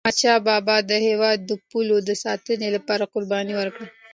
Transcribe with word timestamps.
احمدشاه 0.03 0.39
بابا 0.47 0.75
د 0.89 0.91
هیواد 1.07 1.37
د 1.45 1.51
پولو 1.69 1.97
د 2.07 2.09
ساتني 2.23 2.69
لپاره 2.75 3.09
قرباني 3.13 3.53
ورکړه. 3.57 3.87